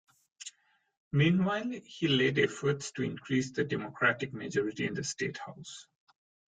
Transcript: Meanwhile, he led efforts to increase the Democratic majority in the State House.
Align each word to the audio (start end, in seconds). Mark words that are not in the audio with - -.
Meanwhile, 1.11 1.73
he 1.85 2.07
led 2.07 2.39
efforts 2.39 2.91
to 2.93 3.03
increase 3.03 3.51
the 3.51 3.63
Democratic 3.63 4.33
majority 4.33 4.87
in 4.87 4.95
the 4.95 5.03
State 5.03 5.37
House. 5.37 5.85